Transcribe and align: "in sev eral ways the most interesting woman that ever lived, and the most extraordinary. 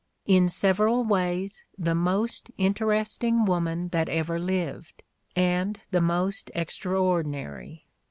"in 0.25 0.49
sev 0.49 0.79
eral 0.79 1.07
ways 1.07 1.63
the 1.77 1.93
most 1.93 2.49
interesting 2.57 3.45
woman 3.45 3.89
that 3.89 4.09
ever 4.09 4.39
lived, 4.39 5.03
and 5.35 5.79
the 5.91 6.01
most 6.01 6.49
extraordinary. 6.55 7.85